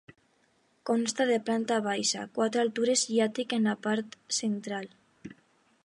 Consta 0.89 1.27
de 1.31 1.37
planta 1.49 1.77
baixa, 1.89 2.23
quatre 2.39 2.63
altures 2.63 3.05
i 3.17 3.23
àtic 3.27 3.57
en 3.59 3.71
la 3.71 3.77
part 3.87 4.19
central. 4.41 4.91